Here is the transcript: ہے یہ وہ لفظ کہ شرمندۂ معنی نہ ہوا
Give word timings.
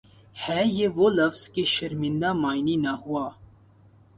ہے 0.35 0.61
یہ 0.67 0.87
وہ 0.95 1.07
لفظ 1.09 1.41
کہ 1.53 1.63
شرمندۂ 1.65 2.31
معنی 2.41 2.75
نہ 2.75 2.93
ہوا 3.03 3.25